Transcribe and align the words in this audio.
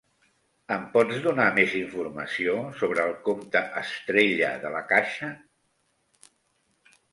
Em 0.75 0.85
pots 0.93 1.19
donar 1.25 1.45
més 1.57 1.75
informació 1.79 2.57
sobre 2.81 3.05
el 3.11 3.13
compte 3.29 3.63
Estrella 3.83 4.51
de 4.67 4.75
La 4.79 4.85
Caixa? 4.95 5.33